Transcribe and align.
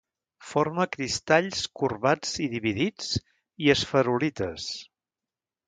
Forma 0.51 0.87
cristalls 0.95 1.61
corbats 1.81 2.33
i 2.47 2.49
dividits, 2.55 3.13
i 3.67 3.73
esferulites. 3.77 4.69